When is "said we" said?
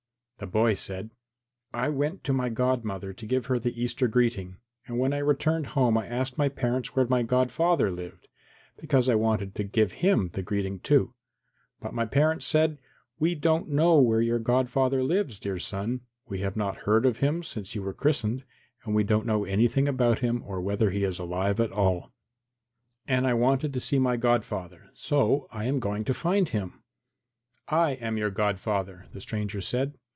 12.47-13.35